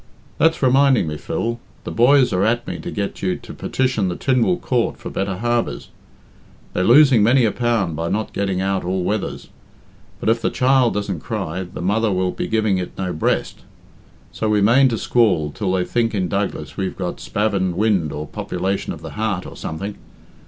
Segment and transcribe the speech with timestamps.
[0.39, 4.15] That's reminding me, Phil the boys are at me to get you to petition the
[4.15, 5.89] Tynwald Court for better harbours.
[6.73, 9.49] They're losing many a pound by not getting out all weathers.
[10.19, 13.59] But if the child doesn't cry, the mother will be giving it no breast.
[14.31, 18.25] So we mane to squall till they think in Douglas we've got spavined wind or
[18.25, 19.99] population of the heart, or something.